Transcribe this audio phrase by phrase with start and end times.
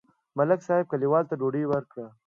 [0.37, 2.05] ملک صاحب کلیوالو ته ډوډۍ وکړه.